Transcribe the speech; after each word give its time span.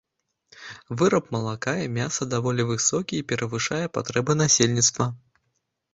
Выраб 1.01 1.25
малака 1.35 1.75
і 1.83 1.91
мяса 1.99 2.27
даволі 2.33 2.67
высокі 2.71 3.15
і 3.19 3.27
перавышае 3.33 3.83
патрэбы 3.99 4.31
насельніцтва. 4.45 5.05